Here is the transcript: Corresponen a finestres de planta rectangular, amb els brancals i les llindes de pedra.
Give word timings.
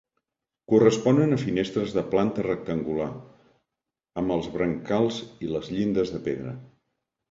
Corresponen 0.71 1.35
a 1.35 1.39
finestres 1.41 1.93
de 1.99 2.05
planta 2.15 2.47
rectangular, 2.49 3.11
amb 4.25 4.39
els 4.41 4.53
brancals 4.59 5.25
i 5.49 5.57
les 5.57 5.75
llindes 5.79 6.19
de 6.19 6.29
pedra. 6.31 6.61